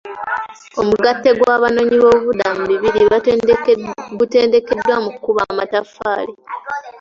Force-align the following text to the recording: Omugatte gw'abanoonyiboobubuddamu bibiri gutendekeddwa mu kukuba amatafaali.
Omugatte 0.81 1.29
gw'abanoonyiboobubuddamu 1.39 2.63
bibiri 2.71 2.99
gutendekeddwa 4.19 4.95
mu 5.03 5.09
kukuba 5.13 5.41
amatafaali. 5.51 6.33